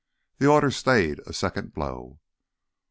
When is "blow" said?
1.75-2.21